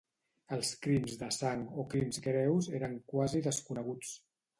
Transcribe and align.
Els 0.55 0.69
crims 0.85 1.17
de 1.19 1.27
sang 1.35 1.61
o 1.83 1.85
crims 1.91 2.17
greus 2.29 2.71
eren 2.79 2.97
quasi 3.13 3.43
desconeguts. 3.49 4.17